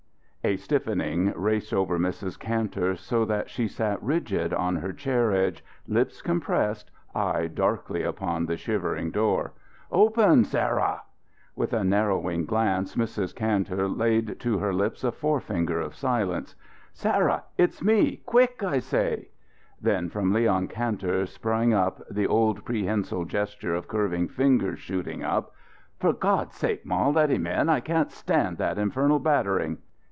[0.43, 2.37] A stiffening raced over Mrs.
[2.39, 8.47] Kantor, so that she sat rigid on her chair edge, lips compressed, eye darkly upon
[8.47, 9.53] the shivering door.
[9.91, 11.03] "Open Sarah!"
[11.55, 13.35] With a narrowing glance, Mrs.
[13.35, 16.55] Kantor laid to her lips a forefinger of silence.
[16.91, 18.23] "Sarah, it's me!
[18.25, 19.29] Quick, I say!"
[19.79, 25.53] Then Leon Kantor sprang up, the old prehensile gesture of curving fingers shooting up.
[25.99, 27.69] "For God's sake, ma, let him in!
[27.69, 29.77] I can't stand that infernal battering."